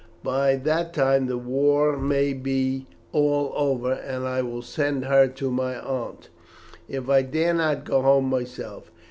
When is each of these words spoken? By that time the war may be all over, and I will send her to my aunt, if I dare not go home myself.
By 0.23 0.55
that 0.55 0.95
time 0.95 1.27
the 1.27 1.37
war 1.37 1.95
may 1.95 2.33
be 2.33 2.87
all 3.11 3.53
over, 3.55 3.93
and 3.93 4.25
I 4.27 4.41
will 4.41 4.63
send 4.63 5.05
her 5.05 5.27
to 5.27 5.51
my 5.51 5.77
aunt, 5.79 6.29
if 6.89 7.07
I 7.07 7.21
dare 7.21 7.53
not 7.53 7.83
go 7.85 8.01
home 8.01 8.25
myself. 8.27 8.89